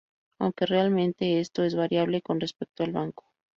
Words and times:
Aunque 0.39 0.65
realmente 0.65 1.39
esto 1.39 1.63
es 1.63 1.75
variable 1.75 2.23
con 2.23 2.39
respecto 2.39 2.83
al 2.83 2.91
banco. 2.91 3.27